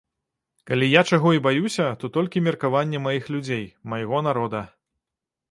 Калі 0.69 0.85
я 0.91 1.01
чаго 1.11 1.33
і 1.37 1.43
баюся, 1.47 1.85
то 2.05 2.11
толькі 2.15 2.43
меркавання 2.47 3.03
маіх 3.05 3.29
людзей, 3.37 3.63
майго 3.95 4.25
народа. 4.31 4.65